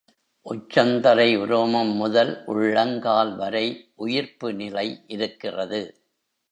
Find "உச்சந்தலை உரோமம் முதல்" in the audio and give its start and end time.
0.45-2.43